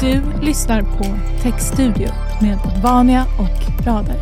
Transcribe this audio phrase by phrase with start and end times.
[0.00, 1.04] Du lyssnar på
[1.42, 2.08] Textstudio
[2.42, 4.16] med Vania och Radar.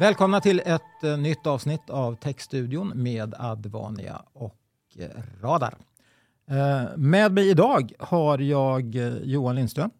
[0.00, 4.56] Välkomna till ett eh, nytt avsnitt av Textstudion med Advania och
[4.98, 5.08] eh,
[5.42, 5.74] Radar.
[6.46, 9.90] Eh, med mig idag har jag Johan Lindström.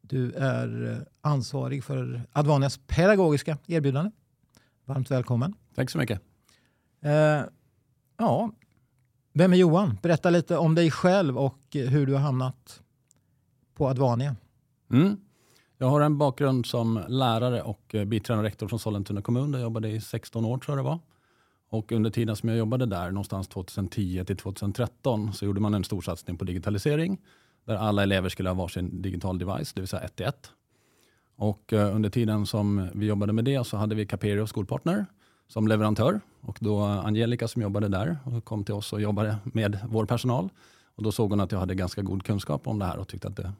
[0.00, 4.10] Du är ansvarig för Advanias pedagogiska erbjudande.
[4.84, 5.54] Varmt välkommen.
[5.74, 6.20] Tack så mycket.
[8.18, 8.50] Ja,
[9.32, 9.98] vem är Johan?
[10.02, 12.80] Berätta lite om dig själv och hur du har hamnat
[13.74, 14.36] på Advania.
[14.90, 15.16] Mm.
[15.78, 19.52] Jag har en bakgrund som lärare och eh, biträdande rektor från Sollentuna kommun.
[19.52, 20.98] Där jag jobbade i 16 år tror jag det var.
[21.70, 25.84] Och under tiden som jag jobbade där, någonstans 2010 till 2013, så gjorde man en
[25.84, 27.20] stor satsning på digitalisering.
[27.64, 30.50] Där alla elever skulle ha varsin digital device, det vill säga ett till ett.
[31.36, 35.06] Och eh, under tiden som vi jobbade med det så hade vi Caperio Skolpartner
[35.52, 36.20] som leverantör.
[36.40, 40.48] Och då Angelica som jobbade där och kom till oss och jobbade med vår personal.
[40.96, 43.28] Och då såg hon att jag hade ganska god kunskap om det här och tyckte
[43.28, 43.52] att det,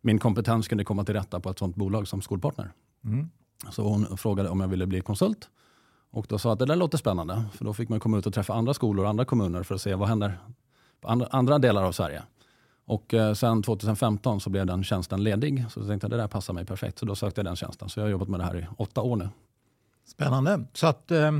[0.00, 2.72] min kompetens kunde komma till rätta på ett sånt bolag som Skolpartner.
[3.04, 3.28] Mm.
[3.70, 5.48] Så hon frågade om jag ville bli konsult.
[6.10, 7.44] Och då sa jag att det där låter spännande.
[7.52, 9.80] För då fick man komma ut och träffa andra skolor och andra kommuner för att
[9.80, 10.38] se vad händer
[11.00, 12.22] på andra, andra delar av Sverige.
[12.84, 15.64] Och eh, sen 2015 så blev den tjänsten ledig.
[15.70, 16.98] Så jag tänkte att det där passar mig perfekt.
[16.98, 17.88] Så då sökte jag den tjänsten.
[17.88, 19.28] Så jag har jobbat med det här i åtta år nu.
[20.06, 20.64] Spännande.
[20.72, 21.32] Så att eh,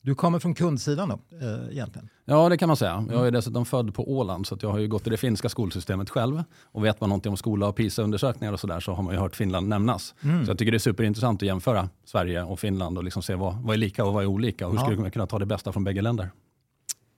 [0.00, 2.08] du kommer från kundsidan då, eh, egentligen?
[2.24, 3.06] Ja, det kan man säga.
[3.10, 6.10] Jag är dessutom född på Åland så jag har ju gått i det finska skolsystemet
[6.10, 6.42] själv.
[6.62, 9.36] Och vet man någonting om skola och PISA-undersökningar och sådär så har man ju hört
[9.36, 10.14] Finland nämnas.
[10.22, 10.44] Mm.
[10.44, 13.56] Så jag tycker det är superintressant att jämföra Sverige och Finland och liksom se vad,
[13.62, 14.66] vad är lika och vad är olika.
[14.66, 14.84] Och hur Ja.
[14.84, 16.30] skulle man kunna ta det bästa från bägge länder?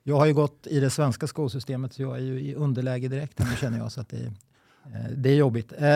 [0.03, 3.39] Jag har ju gått i det svenska skolsystemet så jag är ju i underläge direkt
[3.39, 3.93] nu känner jag.
[3.93, 4.27] Så att det, är-
[4.95, 5.73] eh, det är jobbigt.
[5.79, 5.87] Eh,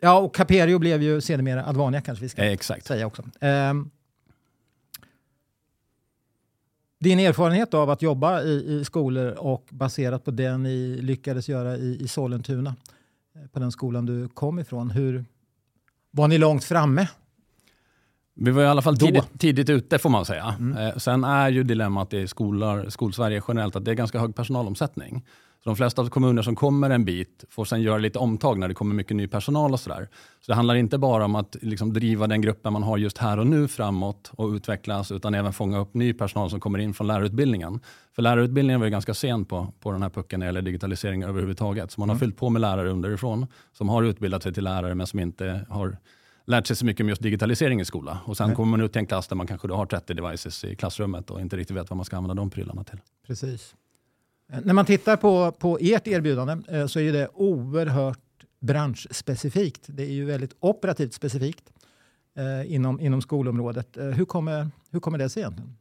[0.00, 2.86] ja, och Caperio blev ju sedermera Advania kanske vi ska Eh, exakt.
[2.86, 3.22] säga också.
[3.40, 3.72] Eh,
[7.04, 11.76] din erfarenhet av att jobba i, i skolor och baserat på det ni lyckades göra
[11.76, 12.74] i, i Sollentuna,
[13.34, 15.24] eh, på den skolan du kom ifrån, hur
[16.10, 17.08] var ni långt framme?
[18.34, 20.54] Vi var i alla fall tidigt, tidigt ute får man säga.
[20.58, 20.78] Mm.
[20.78, 25.24] Eh, sen är ju dilemmat i skolor, skolsverige generellt att det är ganska hög personalomsättning.
[25.64, 28.74] Så de flesta kommuner som kommer en bit får sen göra lite omtag när det
[28.74, 30.08] kommer mycket ny personal och sådär.
[30.40, 33.38] Så det handlar inte bara om att liksom driva den gruppen man har just här
[33.38, 37.06] och nu framåt och utvecklas utan även fånga upp ny personal som kommer in från
[37.06, 37.80] lärarutbildningen.
[38.14, 41.22] För lärarutbildningen var ju ganska sen på, på den här pucken när det gäller digitalisering
[41.22, 41.90] överhuvudtaget.
[41.90, 45.06] Så man har fyllt på med lärare underifrån som har utbildat sig till lärare men
[45.06, 45.96] som inte har
[46.46, 48.18] lärt sig så mycket om just digitalisering i skola.
[48.24, 48.56] Och sen Nej.
[48.56, 51.30] kommer man ut till en klass där man kanske då har 30 devices i klassrummet
[51.30, 52.98] och inte riktigt vet vad man ska använda de prylarna till.
[53.26, 53.74] Precis.
[54.46, 58.18] När man tittar på, på ert erbjudande eh, så är det oerhört
[58.60, 59.82] branschspecifikt.
[59.86, 61.72] Det är ju väldigt operativt specifikt
[62.38, 63.96] eh, inom, inom skolområdet.
[63.96, 65.76] Eh, hur, kommer, hur kommer det sig egentligen?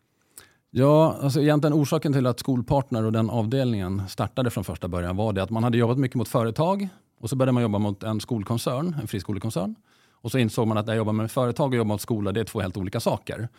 [0.75, 5.34] Ja, alltså egentligen orsaken till att Skolpartner och den avdelningen startade från första början var
[5.34, 6.88] det att man hade jobbat mycket mot företag
[7.19, 9.75] och så började man jobba mot en skolkoncern, en friskolekoncern.
[10.12, 12.44] Och så insåg man att det jobba med företag och jobba mot skola, det är
[12.44, 13.50] två helt olika saker.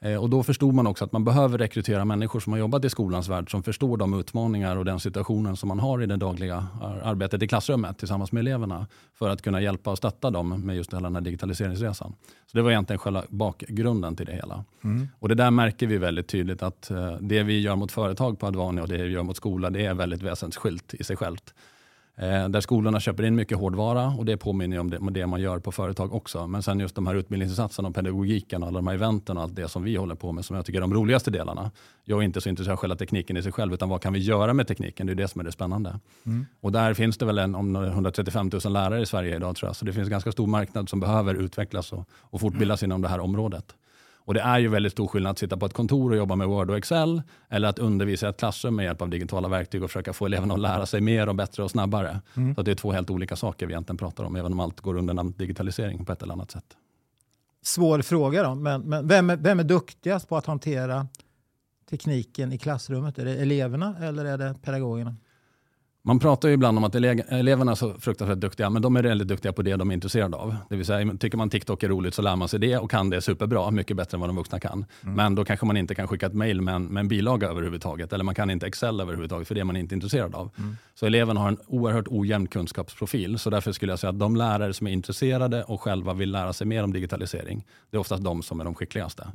[0.00, 2.90] Eh, och då förstod man också att man behöver rekrytera människor som har jobbat i
[2.90, 6.66] skolans värld som förstår de utmaningar och den situationen som man har i det dagliga
[6.82, 10.76] ar- arbetet i klassrummet tillsammans med eleverna för att kunna hjälpa och stötta dem med
[10.76, 12.14] just hela den här digitaliseringsresan.
[12.46, 14.64] Så det var egentligen själva bakgrunden till det hela.
[15.18, 18.46] Och det där märker vi väldigt tydligt att eh, det vi gör mot företag på
[18.46, 21.54] Advania och det vi gör mot skola det är väldigt väsensskilt i sig självt.
[22.20, 25.40] Eh, där skolorna köper in mycket hårdvara och det påminner om det, om det man
[25.40, 26.46] gör på företag också.
[26.46, 29.56] Men sen just de här utbildningsinsatserna och pedagogiken och alla de här eventen och allt
[29.56, 31.70] det som vi håller på med som jag tycker är de roligaste delarna.
[32.04, 34.18] Jag är inte så intresserad av själva tekniken i sig själv utan vad kan vi
[34.18, 35.06] göra med tekniken?
[35.06, 36.00] Det är det som är det spännande.
[36.60, 39.68] Och där finns det väl en, om några 135 000 lärare i Sverige idag tror
[39.68, 39.76] jag.
[39.76, 43.08] Så det finns en ganska stor marknad som behöver utvecklas och, och fortbildas inom det
[43.08, 43.74] här området.
[44.28, 46.48] Och det är ju väldigt stor skillnad att sitta på ett kontor och jobba med
[46.48, 49.90] Word och Excel eller att undervisa i ett klassrum med hjälp av digitala verktyg och
[49.90, 52.20] försöka få eleverna att lära sig mer och bättre och snabbare.
[52.54, 54.80] Så att det är två helt olika saker vi egentligen pratar om, även om allt
[54.80, 56.64] går under namnet digitalisering på ett eller annat sätt.
[57.62, 61.06] Svår fråga då, men, men vem, är, vem är duktigast på att hantera
[61.90, 63.18] tekniken i klassrummet?
[63.18, 65.16] Är det eleverna eller är det pedagogerna?
[66.02, 69.02] Man pratar ju ibland om att ele- eleverna är så fruktansvärt duktiga, men de är
[69.02, 70.56] väldigt duktiga på det de är intresserade av.
[70.70, 73.10] Det vill säga, tycker man TikTok är roligt så lär man sig det och kan
[73.10, 74.84] det superbra, mycket bättre än vad de vuxna kan.
[75.00, 78.12] Men då kanske man inte kan skicka ett mail med en, med en bilaga överhuvudtaget,
[78.12, 80.50] eller man kan inte Excel överhuvudtaget, för det är man inte intresserad av.
[80.94, 84.72] Så eleverna har en oerhört ojämn kunskapsprofil, så därför skulle jag säga att de lärare
[84.74, 88.42] som är intresserade och själva vill lära sig mer om digitalisering, det är oftast de
[88.42, 89.28] som är de skickligaste.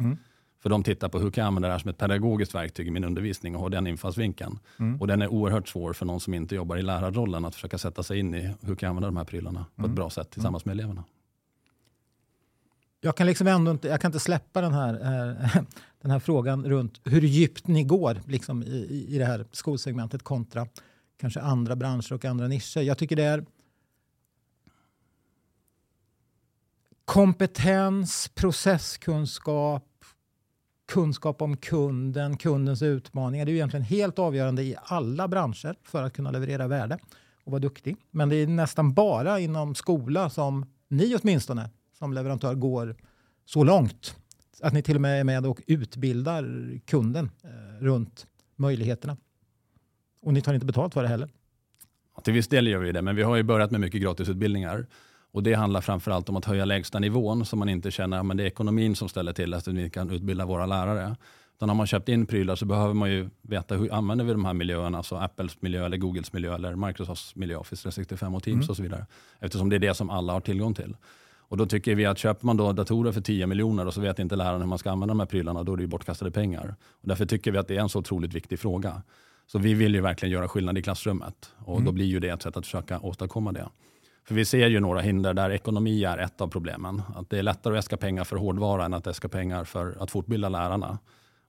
[0.63, 2.91] För de tittar på hur kan jag använda det här som ett pedagogiskt verktyg i
[2.91, 4.59] min undervisning och ha den infallsvinkeln.
[4.99, 8.03] Och den är oerhört svår för någon som inte jobbar i lärarrollen att försöka sätta
[8.03, 10.65] sig in i hur kan jag använda de här prylarna på ett bra sätt tillsammans
[10.65, 11.03] med eleverna.
[13.01, 15.61] Jag kan liksom ändå inte, jag kan inte släppa den här, eh,
[16.01, 20.23] den här frågan runt hur djupt ni går liksom, i, i- i det här skolsegmentet
[20.23, 20.67] kontra
[21.17, 22.81] kanske andra branscher och andra nischer.
[22.81, 23.45] Jag tycker det är
[27.05, 29.87] kompetens, processkunskap,
[30.93, 33.45] kunskap om kunden, kundens utmaningar.
[33.45, 36.97] Det är ju egentligen helt avgörande i alla branscher för att kunna leverera värde
[37.43, 37.97] och vara duktig.
[38.11, 42.95] Men det är nästan bara inom skola som ni åtminstone som leverantör går
[43.45, 44.15] så långt
[44.61, 49.17] att ni till och med är med och utbildar kunden eh, runt möjligheterna.
[50.21, 51.29] Och ni tar inte betalt för det heller.
[52.23, 54.87] Till viss del gör vi det, men vi har ju börjat med mycket gratisutbildningar.
[55.33, 58.43] Och det handlar framförallt om att höja lägsta nivån så man inte känner att det
[58.43, 61.15] är ekonomin som ställer till att vi kan utbilda våra lärare.
[61.55, 64.45] Utan har man köpt in prylar så behöver man ju veta hur använder vi de
[64.45, 68.55] här miljöerna, alltså Apples miljö, eller Googles miljö, eller Microsofts miljö, Office 365 och Teams
[68.55, 68.69] mm.
[68.69, 69.05] och så vidare.
[69.39, 70.95] Eftersom det är det som alla har tillgång till.
[71.37, 74.19] Och då tycker vi att köper man då datorer för 10 miljoner och så vet
[74.19, 76.75] inte läraren hur man ska använda de här prylarna, då är det ju bortkastade pengar.
[77.01, 79.01] Och därför tycker vi att det är en så otroligt viktig fråga.
[79.47, 81.85] Så vi vill ju verkligen göra skillnad i klassrummet och mm.
[81.85, 83.69] då blir ju det ett sätt att försöka åstadkomma det.
[84.25, 87.01] För vi ser ju några hinder där ekonomi är ett av problemen.
[87.15, 90.11] Att det är lättare att äska pengar för hårdvara än att äska pengar för att
[90.11, 90.99] fortbilda lärarna.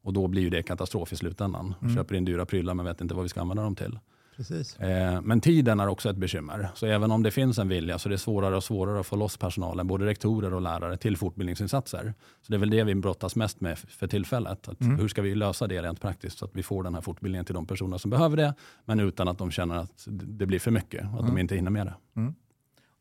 [0.02, 1.74] Och då blir ju det katastrof i slutändan.
[1.82, 1.94] Mm.
[1.94, 3.98] Köper in dyra prylar men vet inte vad vi ska använda dem till.
[4.36, 4.76] Precis.
[4.76, 6.68] Eh, men tiden är också ett bekymmer.
[6.74, 9.16] Så även om det finns en vilja så är det svårare och svårare att få
[9.16, 12.14] loss personalen, både rektorer och lärare, till fortbildningsinsatser.
[12.42, 14.68] Så det är väl det vi brottas mest med för tillfället.
[14.68, 14.98] Att mm.
[14.98, 17.54] Hur ska vi lösa det rent praktiskt så att vi får den här fortbildningen till
[17.54, 18.54] de personer som behöver det,
[18.84, 21.34] men utan att de känner att det blir för mycket och att mm.
[21.34, 21.94] de inte hinner med det.
[22.16, 22.34] Mm.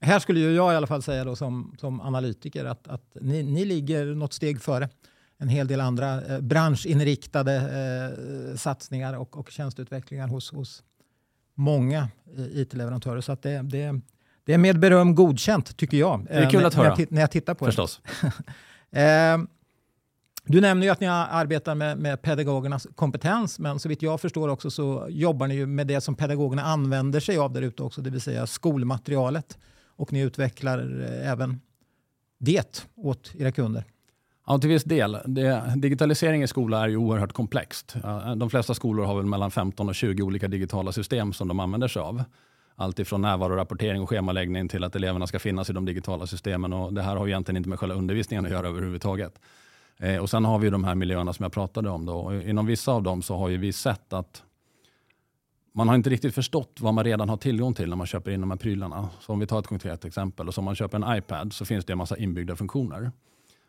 [0.04, 3.44] Här skulle ju jag i alla fall säga då som, som analytiker att, att ni,
[3.44, 4.90] ni ligger något steg före
[5.38, 10.84] en hel del andra eh, branschinriktade eh, satsningar och, och tjänsteutvecklingar hos, hos
[11.56, 13.22] många eh, it-leverantörer.
[13.22, 14.02] Så det, det,
[14.46, 16.26] det är med beröm godkänt tycker jag.
[16.30, 16.90] Det är kul att höra.
[16.90, 18.02] När jag, när jag tittar på Förstås.
[18.90, 19.02] det.
[19.34, 19.38] eh,
[20.46, 24.48] du nämner ju att ni arbetar med, med pedagogernas kompetens, men så vitt jag förstår
[24.48, 28.02] också så jobbar ni ju med det som pedagogerna använder sig av där ute också,
[28.02, 29.58] det vill säga skolmaterialet.
[30.04, 31.62] Och ni utvecklar eh, även
[32.38, 33.84] det åt era kunder.
[34.48, 35.18] Ja, till viss del.
[35.26, 37.96] Det, digitalisering i skola är ju oerhört komplext.
[38.38, 41.88] De flesta skolor har väl mellan 15 och 20 olika digitala system som de använder
[41.88, 42.24] sig av.
[42.76, 46.74] Allt ifrån närvarorapportering och schemaläggning till att eleverna ska finnas i de digitala systemen.
[46.74, 49.40] Och det här har egentligen inte med själva undervisningen att göra överhuvudtaget.
[49.98, 52.06] Eh, och sen har vi de här miljöerna som jag pratade om.
[52.06, 52.42] Då.
[52.46, 54.44] Inom vissa av dem så har vi sett att
[55.74, 58.42] man har inte riktigt förstått vad man redan har tillgång till när man köper in
[58.42, 59.10] de här prylarna.
[59.20, 60.48] Så om vi tar ett konkret exempel.
[60.48, 63.12] Och så om man köper en iPad så finns det en massa inbyggda funktioner.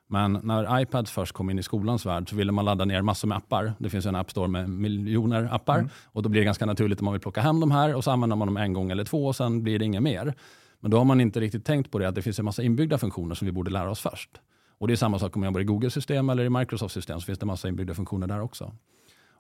[0.07, 3.29] Men när iPads först kom in i skolans värld så ville man ladda ner massor
[3.29, 3.73] med appar.
[3.79, 5.79] Det finns en App Store med miljoner appar.
[5.79, 5.91] Mm.
[6.05, 8.11] Och då blir det ganska naturligt att man vill plocka hem de här och så
[8.11, 10.35] använder man dem en gång eller två och sen blir det inget mer.
[10.81, 12.99] Men då har man inte riktigt tänkt på det att det finns en massa inbyggda
[12.99, 14.31] funktioner som vi borde lära oss först.
[14.79, 17.39] Och det är samma sak om jag jobbar i Google-system eller i Microsoft-system så finns
[17.39, 18.73] det en massa inbyggda funktioner där också.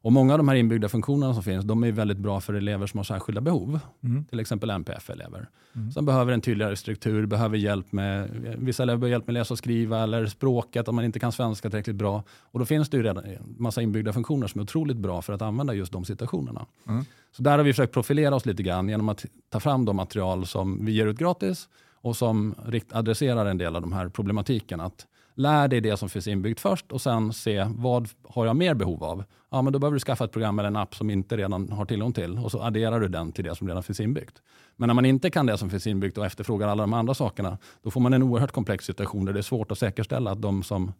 [0.05, 2.87] Och Många av de här inbyggda funktionerna som finns de är väldigt bra för elever
[2.87, 3.81] som har särskilda behov.
[4.03, 4.25] Mm.
[4.25, 5.49] Till exempel NPF-elever.
[5.75, 5.93] Mm.
[5.93, 9.59] Som behöver en tydligare struktur, behöver hjälp med, vissa elever behöver hjälp med läsa och
[9.59, 12.23] skriva eller språket om man inte kan svenska tillräckligt bra.
[12.41, 15.33] Och Då finns det ju redan en massa inbyggda funktioner som är otroligt bra för
[15.33, 16.67] att använda just de situationerna.
[16.89, 17.05] Mm.
[17.33, 20.47] Så där har vi försökt profilera oss lite grann genom att ta fram de material
[20.47, 21.69] som vi ger ut gratis
[22.01, 22.55] och som
[22.91, 24.81] adresserar en del av de här problematiken.
[24.81, 28.75] Att Lär dig det som finns inbyggt först och sen se vad har jag mer
[28.75, 29.25] behov av.
[29.51, 31.85] Ja, men då behöver du skaffa ett program eller en app som inte redan har
[31.85, 34.43] tillgång till och så adderar du den till det som redan finns inbyggt.
[34.77, 37.59] Men när man inte kan det som finns inbyggt och efterfrågar alla de andra sakerna,
[37.83, 40.63] då får man en oerhört komplex situation där det är svårt att säkerställa att de
[40.63, 40.93] som,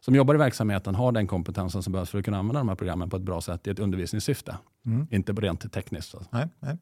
[0.00, 2.76] som jobbar i verksamheten har den kompetensen som behövs för att kunna använda de här
[2.76, 4.56] programmen på ett bra sätt i ett undervisningssyfte.
[4.86, 5.06] Mm.
[5.10, 6.14] Inte rent tekniskt.
[6.30, 6.78] Nej, nej.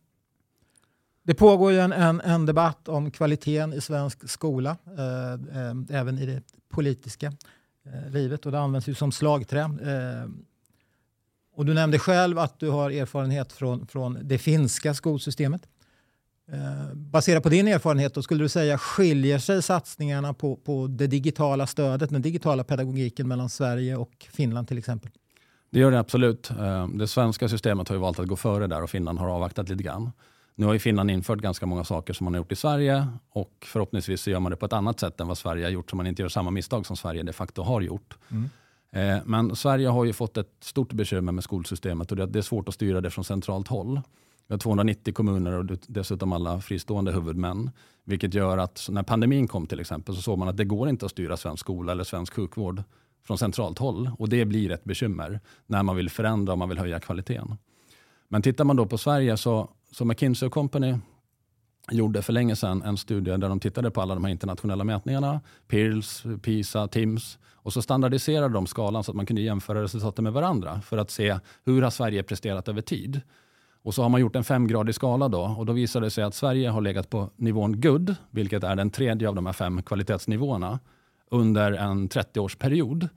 [1.28, 6.18] Det pågår ju en, en, en, debatt om kvaliteten i svensk skola, eh, eh, även
[6.18, 7.26] i det politiska
[7.86, 9.60] eh, livet och det används ju som slagträ.
[9.60, 10.30] Eh,
[11.54, 15.62] och du nämnde själv att du har erfarenhet från, från det finska skolsystemet.
[16.52, 21.06] Eh, baserat på din erfarenhet, då skulle du säga skiljer sig satsningarna på, på det
[21.06, 25.10] digitala stödet, den digitala pedagogiken mellan Sverige och Finland till exempel?
[25.70, 26.50] Det gör det absolut.
[26.50, 29.68] Eh, det svenska systemet har ju valt att gå före där och Finland har avvaktat
[29.68, 30.10] lite grann.
[30.58, 33.66] Nu har ju Finland infört ganska många saker som man har gjort i Sverige och
[33.66, 35.96] förhoppningsvis så gör man det på ett annat sätt än vad Sverige har gjort så
[35.96, 38.16] man inte gör samma misstag som Sverige de facto har gjort.
[38.28, 38.48] Mm.
[38.90, 42.68] Eh, men Sverige har ju fått ett stort bekymmer med skolsystemet och det är svårt
[42.68, 44.00] att styra det från centralt håll.
[44.46, 47.70] Vi har 290 kommuner och dessutom alla fristående huvudmän.
[48.04, 51.06] Vilket gör att när pandemin kom till exempel så såg man att det går inte
[51.06, 52.82] att styra svensk skola eller svensk sjukvård
[53.26, 54.10] från centralt håll.
[54.18, 57.56] Och det blir ett bekymmer när man vill förändra och man vill höja kvaliteten.
[58.28, 60.98] Men tittar man då på Sverige så, så McKinsey Company
[61.90, 65.40] gjorde för länge sedan en studie där de tittade på alla de här internationella mätningarna.
[65.68, 67.38] PIRLS, PISA, TIMS.
[67.52, 71.10] Och så standardiserade de skalan så att man kunde jämföra resultaten med varandra för att
[71.10, 73.20] se hur har Sverige presterat över tid.
[73.82, 76.34] Och så har man gjort en femgradig skala då och då visar det sig att
[76.34, 80.78] Sverige har legat på nivån good, vilket är den tredje av de här fem kvalitetsnivåerna,
[81.30, 83.08] under en 30-årsperiod.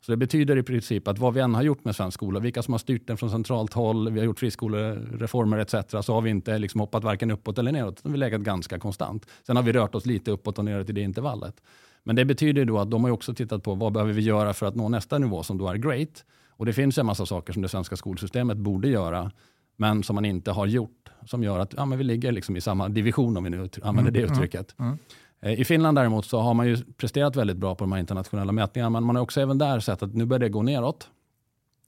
[0.00, 2.62] Så det betyder i princip att vad vi än har gjort med svensk skola, vilka
[2.62, 5.74] som har styrt den från centralt håll, vi har gjort friskolereformer etc.
[6.06, 8.78] så har vi inte liksom hoppat varken uppåt eller neråt, utan vi har legat ganska
[8.78, 9.26] konstant.
[9.46, 11.62] Sen har vi rört oss lite uppåt och neråt i det intervallet.
[12.04, 14.66] Men det betyder då att de har också tittat på vad behöver vi göra för
[14.66, 16.24] att nå nästa nivå som då är great.
[16.50, 19.30] Och det finns en massa saker som det svenska skolsystemet borde göra
[19.76, 22.60] men som man inte har gjort som gör att ja, men vi ligger liksom i
[22.60, 24.74] samma division om vi nu använder det mm, uttrycket.
[24.78, 24.98] Mm, mm.
[25.40, 28.52] Eh, I Finland däremot så har man ju presterat väldigt bra på de här internationella
[28.52, 31.08] mätningarna men man har också även där sett att nu börjar det gå neråt.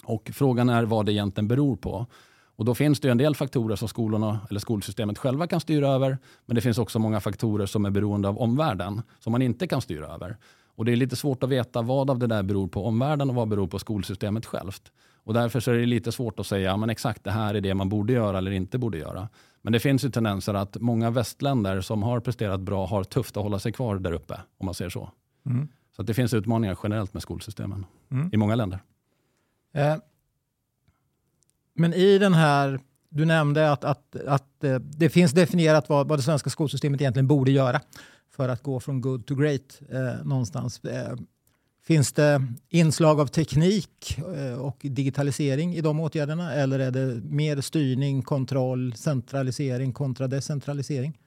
[0.05, 2.07] Och frågan är vad det egentligen beror på.
[2.57, 6.19] Och då finns det en del faktorer som skolorna eller skolsystemet själva kan styra över.
[6.47, 9.81] Men det finns också många faktorer som är beroende av omvärlden som man inte kan
[9.81, 10.37] styra över.
[10.77, 13.37] Och det är lite svårt att veta vad av det där beror på omvärlden och
[13.37, 14.93] vad beror på skolsystemet självt.
[15.25, 17.75] Och därför så är det lite svårt att säga men exakt det här är det
[17.75, 19.29] man borde göra eller inte borde göra.
[19.63, 23.43] Men det finns ju tendenser att många västländer som har presterat bra har tufft att
[23.43, 25.11] hålla sig kvar där uppe, om man säger så.
[25.47, 25.69] Mm.
[25.97, 28.31] Så det finns utmaningar generellt med skolsystemen mm.
[28.33, 28.83] i många länder.
[29.75, 29.97] Eh,
[31.75, 36.19] men i den här, du nämnde att, att, att eh, det finns definierat vad, vad
[36.19, 37.81] det svenska skolsystemet egentligen borde göra
[38.31, 40.85] för att gå från good to great eh, någonstans.
[40.85, 41.17] Eh,
[41.83, 47.61] Finns det inslag av teknik eh, och digitalisering i de åtgärderna eller är det mer
[47.61, 51.19] styrning, kontroll, centralisering kontra decentralisering?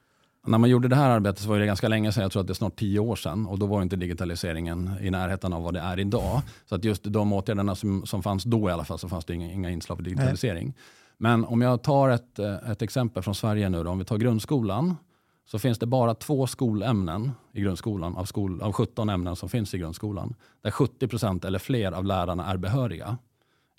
[0.46, 2.46] När man gjorde det här arbetet så var det ganska länge sedan, jag tror att
[2.46, 5.74] det är snart tio år sedan och då var inte digitaliseringen i närheten av vad
[5.74, 6.42] det är idag.
[6.68, 9.34] Så att just de åtgärderna som, som fanns då i alla fall så fanns det
[9.34, 10.66] inga, inga inslag av digitalisering.
[10.66, 10.74] Nej.
[11.16, 14.18] Men om jag tar ett, eh, ett exempel från Sverige nu då, om vi tar
[14.18, 14.96] grundskolan
[15.46, 19.74] så finns det bara två skolämnen i grundskolan av, skol, av 17 ämnen som finns
[19.74, 20.34] i grundskolan.
[20.62, 23.18] Där 70% eller fler av lärarna är behöriga.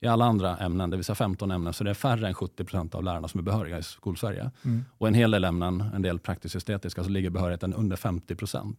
[0.01, 2.95] I alla andra ämnen, det vill säga 15 ämnen, så det är färre än 70%
[2.95, 4.51] av lärarna som är behöriga i skolsverige.
[4.65, 4.86] Mm.
[4.98, 8.75] Och en hel del ämnen, en del praktiskt estetiska, så ligger behörigheten under 50%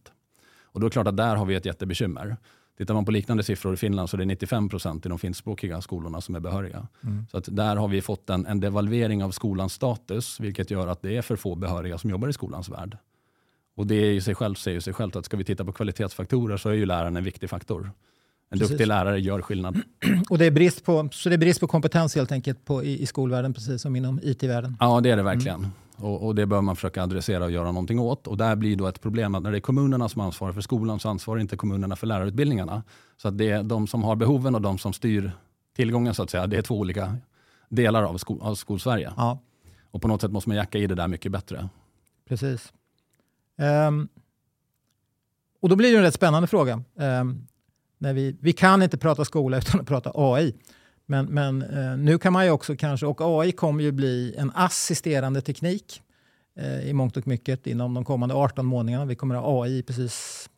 [0.61, 2.37] Och då är det klart att där har vi ett jättebekymmer.
[2.77, 5.81] Tittar man på liknande siffror i Finland så är det 95 procent i de finskspråkiga
[5.81, 6.87] skolorna som är behöriga.
[7.03, 7.25] Mm.
[7.31, 11.01] Så att där har vi fått en, en devalvering av skolans status, vilket gör att
[11.01, 12.97] det är för få behöriga som jobbar i skolans värld.
[13.75, 16.69] Och det i sig självt säger sig självt att ska vi titta på kvalitetsfaktorer så
[16.69, 17.91] är ju läraren en viktig faktor.
[18.49, 18.69] En precis.
[18.69, 19.81] duktig lärare gör skillnad.
[20.29, 23.01] Och det är brist på, så det är brist på kompetens helt enkelt på, i,
[23.01, 24.77] i skolvärlden, precis som inom IT-världen?
[24.79, 25.59] Ja, det är det verkligen.
[25.59, 25.71] Mm.
[25.99, 28.27] Och, och, Det bör man försöka adressera och göra någonting åt.
[28.27, 30.99] Och Där blir då ett problem att när det är kommunerna som ansvarar för skolan
[30.99, 32.83] så ansvarar inte kommunerna för lärarutbildningarna.
[33.17, 35.31] Så att det är de som har behoven och de som styr
[35.75, 36.47] tillgången så att säga.
[36.47, 37.17] Det är två olika
[37.69, 39.13] delar av, sko av skolsverige.
[39.17, 39.39] Ja.
[39.91, 41.69] Och på något sätt måste man jacka i det där mycket bättre.
[42.27, 42.73] Precis.
[43.87, 44.07] Um,
[45.59, 46.83] och då blir det en rätt spännande fråga.
[46.95, 47.47] Um,
[47.97, 50.55] när vi, vi kan inte prata skola utan att prata AI.
[51.09, 54.51] Men, men eh, nu kan man ju också kanske, och AI kommer ju bli en
[54.55, 56.01] assisterande teknik
[56.59, 59.05] eh, i mångt och mycket inom de kommande 18 månaderna.
[59.05, 60.49] Vi kommer ha AI i precis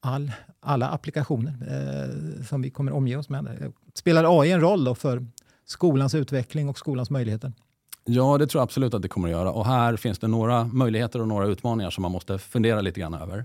[0.00, 3.72] all, alla applikationer eh, som vi kommer omge oss med.
[3.94, 5.26] Spelar AI en roll då för
[5.64, 7.52] skolans utveckling och skolans möjligheter?
[8.04, 9.52] Ja, det tror jag absolut att det kommer att göra.
[9.52, 13.14] Och här finns det några möjligheter och några utmaningar som man måste fundera lite grann
[13.14, 13.44] över.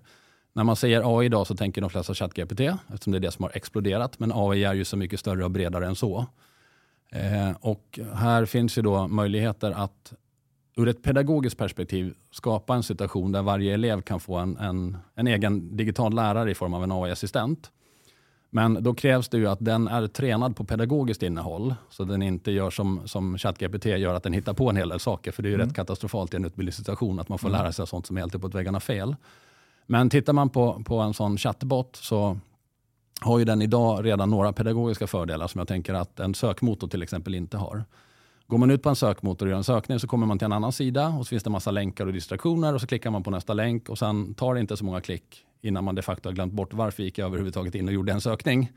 [0.54, 3.44] När man säger AI idag så tänker de flesta ChatGPT eftersom det är det som
[3.44, 4.20] har exploderat.
[4.20, 6.26] Men AI är ju så mycket större och bredare än så.
[7.12, 10.14] Eh, och här finns ju då möjligheter att
[10.76, 15.28] ur ett pedagogiskt perspektiv skapa en situation där varje elev kan få en, en, en
[15.28, 17.72] egen digital lärare i form av en AI-assistent.
[18.50, 21.76] Men då krävs det ju att den är tränad på pedagogiskt innehåll.
[21.90, 25.00] Så den inte gör som, som ChatGPT gör, att den hittar på en hel del
[25.00, 25.32] saker.
[25.32, 25.68] För det är ju mm.
[25.68, 27.62] rätt katastrofalt i en utbildningssituation att man får mm.
[27.62, 29.16] lära sig sånt som är helt uppåt väggarna fel.
[29.86, 32.40] Men tittar man på, på en sån chatbot så
[33.22, 37.04] har ju den idag redan några pedagogiska fördelar som jag tänker att en sökmotor till
[37.04, 37.86] exempel inte har.
[38.48, 40.54] Går man ut på en sökmotor och gör en sökning så kommer man till en
[40.54, 43.24] annan sida och så finns det en massa länkar och distraktioner och så klickar man
[43.24, 46.30] på nästa länk och sen tar det inte så många klick innan man de facto
[46.30, 48.72] har glömt bort varför gick jag överhuvudtaget in och gjorde en sökning.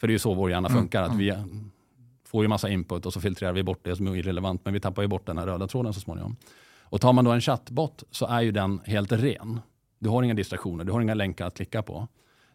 [0.00, 1.04] För det är ju så vår hjärna mm, funkar.
[1.04, 1.12] Mm.
[1.12, 1.34] att Vi
[2.24, 4.80] får ju massa input och så filtrerar vi bort det som är irrelevant men vi
[4.80, 6.36] tappar ju bort den här röda tråden så småningom.
[6.82, 9.60] Och tar man då en chattbot så är ju den helt ren.
[9.98, 12.08] Du har inga distraktioner, du har inga länkar att klicka på.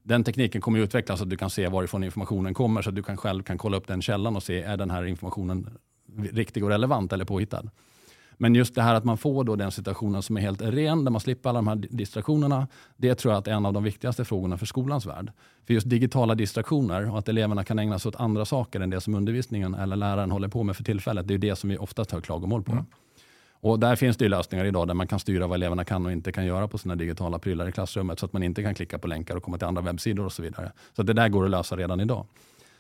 [0.03, 2.95] Den tekniken kommer att utvecklas så att du kan se varifrån informationen kommer så att
[2.95, 5.69] du kan själv kan kolla upp den källan och se är den här informationen
[6.31, 7.69] riktig och relevant eller påhittad.
[8.37, 11.11] Men just det här att man får då den situationen som är helt ren, där
[11.11, 12.67] man slipper alla de här distraktionerna.
[12.97, 15.31] Det tror jag att är en av de viktigaste frågorna för skolans värld.
[15.67, 19.01] För just digitala distraktioner och att eleverna kan ägna sig åt andra saker än det
[19.01, 21.27] som undervisningen eller läraren håller på med för tillfället.
[21.27, 22.71] Det är det som vi oftast hör klagomål på.
[22.71, 22.85] Mm.
[23.63, 26.31] Och där finns det lösningar idag där man kan styra vad eleverna kan och inte
[26.31, 29.07] kan göra på sina digitala prylar i klassrummet så att man inte kan klicka på
[29.07, 30.71] länkar och komma till andra webbsidor och så vidare.
[30.95, 32.25] Så det där går att lösa redan idag.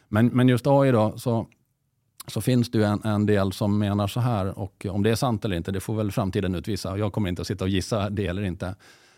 [0.07, 1.47] Men, men just AI då, så
[2.27, 5.45] så finns det en, en, del som menar så här och om det är sant
[5.45, 6.97] eller inte det får väl framtiden utvisa.
[6.97, 8.75] Jag kommer inte att sitta och gissa det eller inte.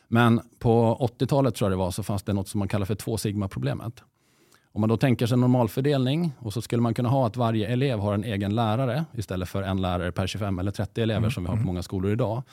[0.08, 2.96] Men på 80-talet tror jag det var så fanns det något som man kallar för
[2.96, 4.04] två sigma-problemet.
[4.76, 8.00] Om man då tänker sig normalfördelning och så skulle man kunna ha att varje elev
[8.00, 11.32] har en egen lärare istället för en lärare per 25 eller 30 elever mm.
[11.32, 11.66] som vi har på mm.
[11.66, 12.44] många skolor idag.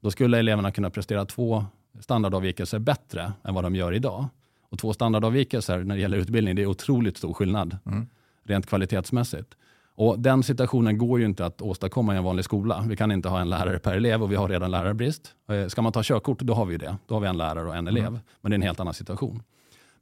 [0.00, 1.64] Då skulle eleverna kunna prestera två
[2.00, 4.26] standardavvikelser bättre än vad de gör idag.
[4.70, 8.06] Och två standardavvikelser när det gäller utbildning, det är otroligt stor skillnad mm.
[8.44, 9.54] rent kvalitetsmässigt.
[9.94, 12.84] Och Den situationen går ju inte att åstadkomma i en vanlig skola.
[12.88, 15.34] Vi kan inte ha en lärare per elev och vi har redan lärarbrist.
[15.48, 16.96] Eh, ska man ta körkort, då har vi det.
[17.06, 18.06] Då har vi en lärare och en elev.
[18.06, 18.20] Mm.
[18.40, 19.42] Men det är en helt annan situation.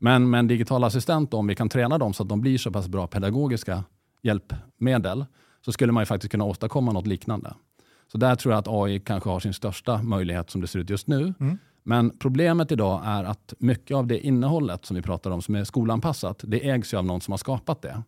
[0.02, 2.70] Men med en digital assistent, om vi kan träna dem så att de blir så
[2.70, 3.84] pass bra pedagogiska
[4.22, 5.24] hjälpmedel,
[5.64, 7.54] så skulle man ju faktiskt kunna åstadkomma något liknande.
[8.12, 10.90] Så där tror jag att AI kanske har sin största möjlighet som det ser ut
[10.90, 11.34] just nu.
[11.40, 11.58] Mm.
[11.82, 15.64] Men problemet idag är att mycket av det innehållet som vi pratar om som är
[15.64, 18.02] skolanpassat, det ägs ju av någon som har skapat det.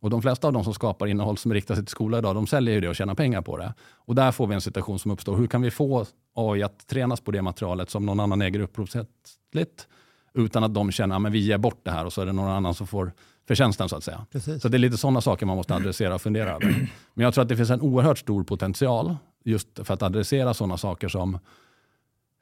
[0.00, 2.46] Och De flesta av de som skapar innehåll som riktar sig till skolan idag, de
[2.46, 3.74] säljer ju det och tjänar pengar på det.
[3.94, 5.36] Och där får vi en situation som uppstår.
[5.36, 9.88] Hur kan vi få AI att tränas på det materialet som någon annan äger upphovsrättsligt
[10.38, 12.50] utan att de känner att vi ger bort det här och så är det någon
[12.50, 13.12] annan som får
[13.48, 14.26] förtjänsten så att säga.
[14.32, 14.62] Precis.
[14.62, 16.90] Så det är lite sådana saker man måste adressera och fundera över.
[17.14, 20.76] Men jag tror att det finns en oerhört stor potential just för att adressera sådana
[20.76, 21.38] saker som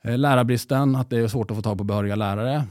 [0.05, 2.65] eh, lärarbristen, att det är svårt att få tag på behöriga lärare.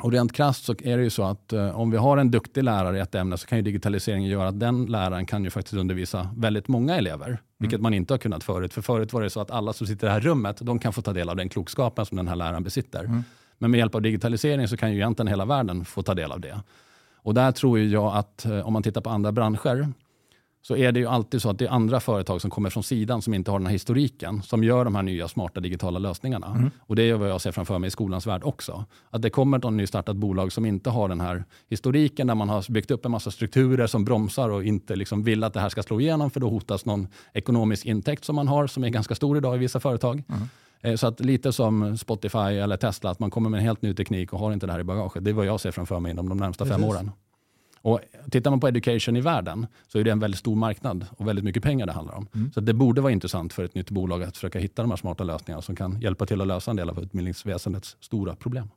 [0.00, 2.64] Och rent krasst så är det ju så att eh, om vi har en duktig
[2.64, 5.74] lärare i ett ämne så kan ju digitaliseringen göra att den läraren kan ju faktiskt
[5.74, 7.26] undervisa väldigt många elever.
[7.26, 7.38] Mm.
[7.58, 8.72] Vilket man inte har kunnat förut.
[8.72, 10.92] För förut var det så att alla som sitter i det här rummet, de kan
[10.92, 13.04] få ta del av den klokskapen som den här läraren besitter.
[13.04, 13.24] Mm.
[13.62, 16.40] Men med hjälp av digitalisering så kan ju egentligen hela världen få ta del av
[16.40, 16.60] det.
[17.16, 19.88] Och där tror jag att eh, om man tittar på andra branscher
[20.62, 23.22] så är det ju alltid så att det är andra företag som kommer från sidan
[23.22, 26.46] som inte har den här historiken som gör de här nya smarta digitala lösningarna.
[26.46, 26.70] Mm.
[26.78, 28.84] Och Det är vad jag ser framför mig i skolans värld också.
[29.10, 32.72] Att det kommer ett nystartat bolag som inte har den här historiken där man har
[32.72, 35.82] byggt upp en massa strukturer som bromsar och inte liksom vill att det här ska
[35.82, 39.36] slå igenom för då hotas någon ekonomisk intäkt som man har som är ganska stor
[39.36, 40.22] idag i vissa företag.
[40.28, 40.48] Mm.
[40.82, 43.94] Eh, så att lite som Spotify eller Tesla, att man kommer med en helt ny
[43.94, 45.24] teknik och har inte det här i bagaget.
[45.24, 46.80] Det är vad jag ser framför mig inom de närmsta Precis.
[46.80, 47.10] fem åren.
[47.82, 51.28] Och tittar man på education i världen så är det en väldigt stor marknad och
[51.28, 52.26] väldigt mycket pengar det handlar om.
[52.34, 52.52] Mm.
[52.52, 55.24] Så det borde vara intressant för ett nytt bolag att försöka hitta de här smarta
[55.24, 58.68] lösningarna som kan hjälpa till att lösa en del av utbildningsväsendets stora problem.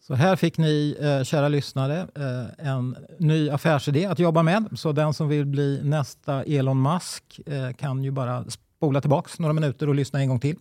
[0.00, 4.64] Så här fick ni, eh, kära lyssnare, eh, en ny affärsidé att jobba med.
[4.76, 9.52] Så den som vill bli nästa Elon Musk eh, kan ju bara spola tillbaka några
[9.52, 10.56] minuter och lyssna en gång till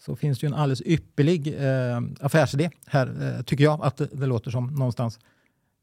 [0.00, 4.08] så finns det ju en alldeles ypperlig eh, affärsidé här, eh, tycker jag att det,
[4.12, 5.18] det, låter som någonstans.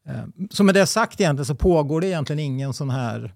[0.07, 3.33] Eh, så med det sagt egentligen så pågår det egentligen ingen sån här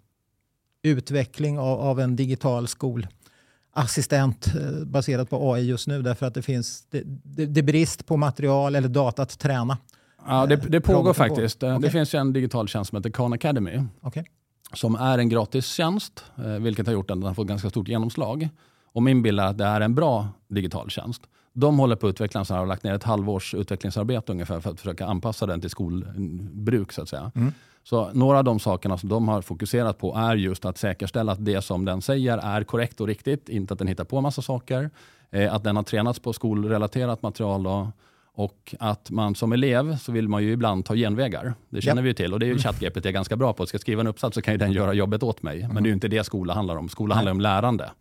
[0.84, 6.42] utveckling av, av en digital skolassistent eh, baserat på AI just nu därför att det
[6.42, 9.78] finns det, det, det brist på material eller data att träna.
[10.28, 11.64] Ja, det, det pågår faktiskt.
[11.64, 11.80] Okay.
[11.80, 13.84] Det finns en digital tjänst som heter Khan Academy.
[14.02, 14.24] Okay.
[14.74, 17.88] Som är en gratis tjänst, eh, vilket har gjort att den har fått ganska stort
[17.88, 18.50] genomslag.
[18.94, 21.22] Och min bild är att det är en bra digital tjänst.
[21.54, 24.70] De håller på att utveckla den och har lagt ner ett halvårs utvecklingsarbete ungefär för
[24.70, 26.92] att försöka anpassa den till skolbruk.
[26.92, 27.32] Så att säga.
[27.36, 27.54] Mm.
[27.84, 31.46] Så några av de sakerna som de har fokuserat på är just att säkerställa att
[31.46, 33.50] det som den säger är korrekt och riktigt.
[33.50, 34.90] Inte att den hittar på en massa saker.
[35.32, 37.64] Eh, att den har tränats på skolrelaterat material.
[37.64, 37.92] Då,
[38.34, 41.54] och att man som elev så vill man ju ibland ta genvägar.
[41.70, 42.06] Det känner ja.
[42.06, 43.66] vi till och det är ju ChatGPT ganska bra på.
[43.66, 45.62] Ska jag skriva en uppsats så kan ju den göra jobbet åt mig.
[45.62, 45.74] Mm.
[45.74, 46.90] Men det är ju inte det skola handlar om.
[46.90, 47.92] Skola handlar om lärande.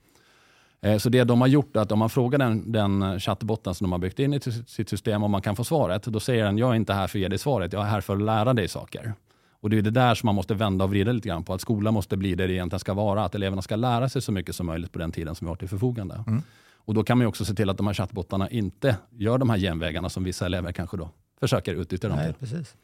[0.83, 3.85] Eh, så det de har gjort är att om man frågar den, den chattbotten som
[3.85, 6.59] de har byggt in i sitt system om man kan få svaret, då säger den
[6.59, 8.55] jag är inte här för att ge dig svaret, jag är här för att lära
[8.55, 9.15] dig saker.
[9.63, 11.55] Och Det är det där som man måste vända och vrida lite grann på.
[11.55, 13.25] Att skolan måste bli det det egentligen ska vara.
[13.25, 15.57] Att eleverna ska lära sig så mycket som möjligt på den tiden som vi har
[15.57, 16.25] till förfogande.
[16.27, 16.43] Mm.
[16.75, 19.59] Och Då kan man också se till att de här chattbottarna inte gör de här
[19.59, 22.35] genvägarna som vissa elever kanske då försöker utnyttja dem till.
[22.35, 22.75] Precis.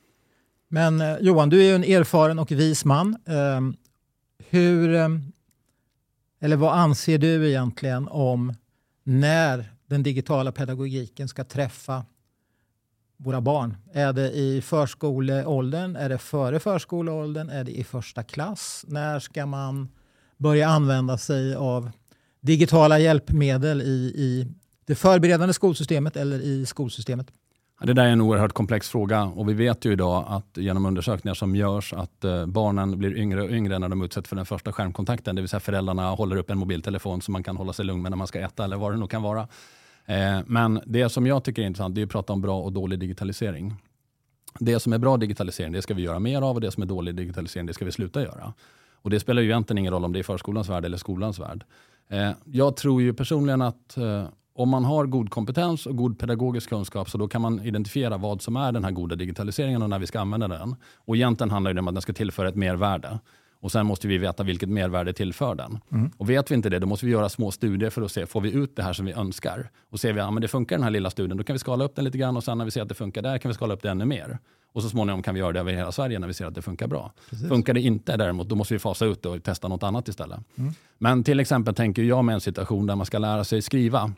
[0.69, 3.17] Men eh, Johan, du är ju en erfaren och vis man.
[3.27, 3.61] Eh,
[4.49, 5.09] hur, eh,
[6.41, 8.55] eller vad anser du egentligen om
[9.05, 12.05] när den digitala pedagogiken ska träffa
[13.17, 13.77] våra barn?
[13.93, 15.97] Är det i förskoleåldern?
[15.97, 17.51] Är det före förskoleåldern?
[17.51, 18.85] Är det i första klass?
[18.89, 19.89] När ska man
[20.37, 21.91] börja använda sig av
[22.41, 24.47] digitala hjälpmedel i, i
[24.85, 27.27] det förberedande skolsystemet eller i skolsystemet?
[27.81, 31.35] Det där är en oerhört komplex fråga och vi vet ju idag att genom undersökningar
[31.35, 34.73] som görs att eh, barnen blir yngre och yngre när de utsätts för den första
[34.73, 35.37] skärmkontakten.
[35.37, 38.13] Det vill säga föräldrarna håller upp en mobiltelefon som man kan hålla sig lugn med
[38.13, 39.49] när man ska äta eller vad det nu kan vara.
[40.07, 42.99] Eh, men det som jag tycker är intressant är att prata om bra och dålig
[42.99, 43.75] digitalisering.
[44.59, 46.87] Det som är bra digitalisering det ska vi göra mer av och det som är
[46.87, 48.53] dålig digitalisering det ska vi sluta göra.
[49.03, 51.65] Och Det spelar ju egentligen ingen roll om det är förskolans värld eller skolans värld.
[52.09, 53.97] Eh, jag tror ju personligen att
[54.57, 58.43] om man har god kompetens och god pedagogisk kunskap så då kan man identifiera vad
[58.43, 60.77] som är den här goda digitaliseringen och när vi ska använda den.
[60.97, 63.19] Och egentligen handlar det om att den ska tillföra ett mervärde.
[63.61, 65.79] Och sen måste vi veta vilket mervärde tillför den.
[65.93, 66.11] Mm.
[66.17, 68.41] Och vet vi inte det, då måste vi göra små studier för att se, får
[68.41, 69.71] vi ut det här som vi önskar?
[69.91, 71.85] Och ser vi att ja, det funkar den här lilla studien, då kan vi skala
[71.85, 73.55] upp den lite grann och sen när vi ser att det funkar där kan vi
[73.55, 74.39] skala upp det ännu mer.
[74.73, 76.63] Och så småningom kan vi göra det över hela Sverige när vi ser att det
[76.63, 77.13] funkar bra.
[77.31, 77.49] Precis.
[77.49, 80.41] Funkar det inte däremot, då måste vi fasa ut det och testa något annat istället.
[80.57, 80.73] Mm.
[80.99, 84.13] Men till exempel tänker jag med en situation där man ska lära sig skriva.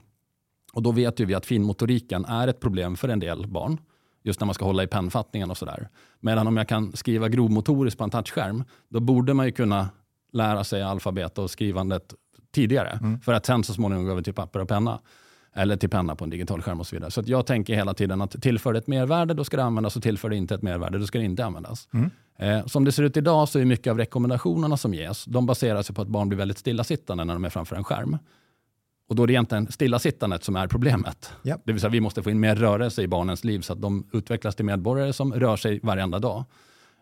[0.73, 3.79] Och då vet ju vi att finmotoriken är ett problem för en del barn.
[4.23, 5.89] Just när man ska hålla i pennfattningen och sådär.
[6.21, 9.89] Medan om jag kan skriva grovmotoriskt på en touchskärm, då borde man ju kunna
[10.33, 12.15] lära sig alfabet och skrivandet
[12.55, 12.91] tidigare.
[12.91, 13.21] Mm.
[13.21, 15.01] För att sen så småningom gå över till papper och penna.
[15.53, 17.11] Eller till penna på en digital skärm och så vidare.
[17.11, 19.97] Så att jag tänker hela tiden att tillför det ett mervärde, då ska det användas.
[19.97, 21.89] Och tillför det inte ett mervärde, då ska det inte användas.
[21.93, 22.11] Mm.
[22.39, 25.83] Eh, som det ser ut idag så är mycket av rekommendationerna som ges, de baserar
[25.83, 28.19] sig på att barn blir väldigt stillasittande när de är framför en skärm.
[29.09, 31.33] Och då är det egentligen stillasittandet som är problemet.
[31.43, 31.59] Ja.
[31.65, 34.07] Det vill säga vi måste få in mer rörelse i barnens liv så att de
[34.13, 36.45] utvecklas till medborgare som rör sig varenda dag.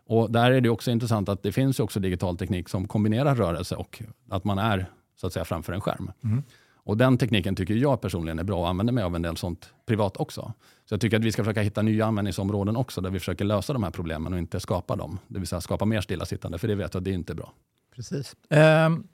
[0.06, 3.76] Och där är det också intressant att det finns också digital teknik som kombinerar rörelse
[3.76, 6.10] och att man är så att säga framför en skärm.
[6.24, 6.42] Mm.
[6.74, 9.72] Och den tekniken tycker jag personligen är bra och använder mig av en del sånt
[9.86, 10.52] privat också.
[10.84, 13.72] Så jag tycker att vi ska försöka hitta nya användningsområden också där vi försöker lösa
[13.72, 15.18] de här problemen och inte skapa dem.
[15.28, 17.52] Det vill säga skapa mer stillasittande, för det vet jag att det är inte bra.
[17.94, 18.36] Precis.
[18.50, 19.08] Ehm,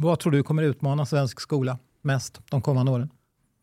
[0.00, 3.10] vad tror du kommer utmana svensk skola mest de kommande åren?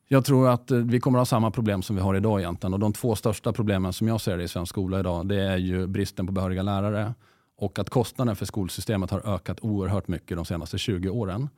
[0.07, 2.73] Jag tror att eh, vi kommer att ha samma problem som vi har idag egentligen.
[2.73, 5.57] Och de två största problemen som jag ser det i svensk skola idag, det är
[5.57, 7.13] ju bristen på behöriga lärare
[7.57, 11.49] och att kostnaden för skolsystemet har ökat oerhört mycket de senaste 20 åren.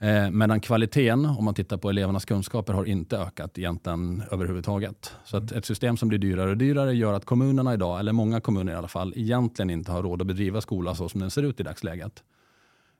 [0.00, 5.12] Eh, medan kvaliteten, om man tittar på elevernas kunskaper, har inte ökat egentligen överhuvudtaget.
[5.24, 8.40] Så att ett system som blir dyrare och dyrare gör att kommunerna idag, eller många
[8.40, 11.42] kommuner i alla fall, egentligen inte har råd att bedriva skola så som den ser
[11.42, 12.22] ut i dagsläget.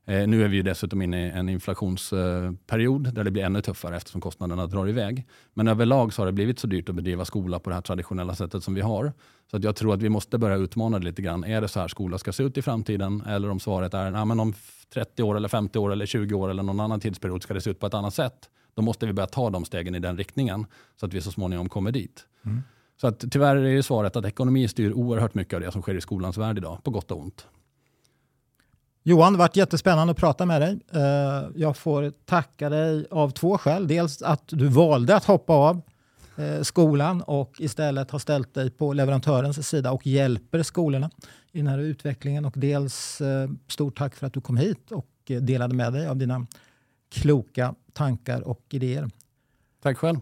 [0.09, 3.97] Eh, nu är vi ju dessutom inne i en inflationsperiod där det blir ännu tuffare
[3.97, 5.27] eftersom kostnaderna drar iväg.
[5.55, 8.35] Men överlag så har det blivit så dyrt att bedriva skola på det här traditionella
[8.35, 9.13] sättet som vi har.
[9.51, 11.45] Så att jag tror att vi måste börja utmana det lite grann.
[11.45, 13.23] Är det så här skola ska se ut i framtiden?
[13.27, 14.55] Eller om svaret är nah, men om
[14.95, 17.71] 30 år, eller 50 år, eller 20 år eller någon annan tidsperiod ska det se
[17.71, 18.51] ut på ett annat sätt.
[18.75, 20.67] Då måste vi börja ta de stegen i den riktningen
[21.01, 22.25] så att vi så småningom kommer dit.
[22.45, 22.63] Mm.
[23.01, 25.95] Så att tyvärr är ju svaret att ekonomi styr oerhört mycket av det som sker
[25.95, 27.47] i skolans värld idag, på gott och ont.
[29.09, 30.79] Johan, det har varit jättespännande att prata med dig.
[30.93, 33.89] Eh, jag får tacka dig av två skäl.
[33.89, 35.81] Dels att du valde att hoppa av
[36.37, 41.11] eh, skolan och istället har ställt dig på leverantörens sida och hjälper skolorna
[41.53, 42.45] i den här utvecklingen.
[42.45, 46.17] Och dels eh, stort tack för att du kom hit och delade med dig av
[46.17, 46.47] dina
[47.11, 49.11] kloka tankar och idéer.
[49.83, 50.21] Tack själv.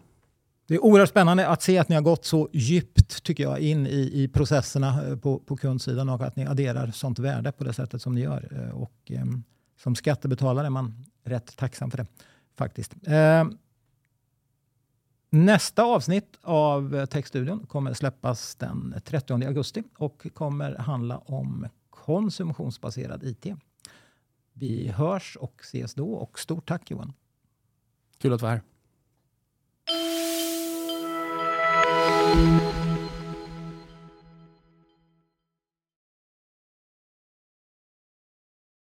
[0.66, 3.86] Det är oerhört spännande att se att ni har gått så djupt tycker jag, in
[3.86, 7.72] i, i processerna eh, på, på kundsidan och att ni adderar sånt värde på det
[7.72, 8.48] sättet som ni gör.
[8.52, 9.24] Eh, och, eh,
[9.76, 12.06] som skattebetalare är man rätt tacksam för det.
[12.56, 12.94] faktiskt.
[13.06, 13.44] Eh,
[15.30, 23.46] nästa avsnitt av Techstudion kommer släppas den 30 augusti och kommer handla om konsumtionsbaserad IT.
[24.52, 27.12] Vi hörs och ses då och stort tack Johan.
[28.18, 28.62] Kul att vara här.
[32.34, 32.73] Thank you.